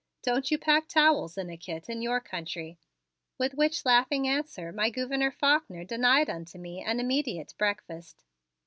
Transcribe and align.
Don't 0.23 0.49
you 0.49 0.57
pack 0.57 0.87
towels 0.87 1.37
in 1.37 1.51
a 1.51 1.57
kit 1.57 1.87
in 1.87 2.01
your 2.01 2.19
country?" 2.19 2.79
With 3.37 3.53
which 3.53 3.85
laughing 3.85 4.27
answer 4.27 4.71
my 4.71 4.89
Gouverneur 4.89 5.29
Faulkner 5.29 5.83
denied 5.85 6.27
unto 6.27 6.57
me 6.57 6.81
an 6.83 6.99
immediate 6.99 7.53
breakfast. 7.59 8.23